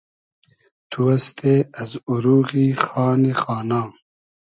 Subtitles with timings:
[0.89, 3.81] تو استې از اوروغی خانی خانا